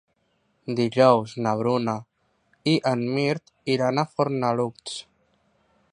[0.79, 1.95] Dijous na Bruna
[2.73, 5.01] i en Mirt iran a Fornalutx.